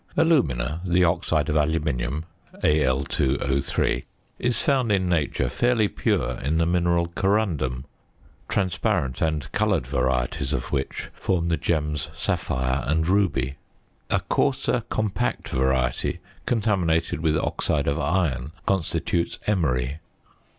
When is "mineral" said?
6.65-7.05